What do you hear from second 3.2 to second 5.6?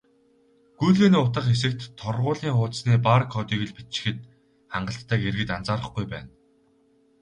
кодыг л бичихэд хангалттайг иргэд